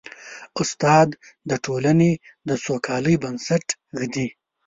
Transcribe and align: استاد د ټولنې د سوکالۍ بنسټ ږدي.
استاد 0.61 1.09
د 1.49 1.51
ټولنې 1.65 2.11
د 2.47 2.49
سوکالۍ 2.65 3.15
بنسټ 3.23 3.65
ږدي. 3.99 4.27